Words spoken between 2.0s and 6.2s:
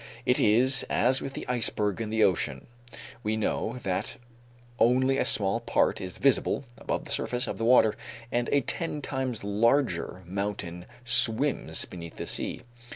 in the ocean; we know that only a small part is